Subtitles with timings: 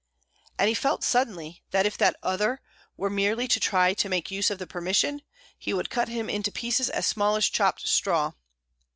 [0.57, 2.59] And he felt suddenly that if that "other"
[2.97, 5.21] were merely to try to make use of the permission,
[5.59, 8.31] he would cut him into pieces as small as chopped straw.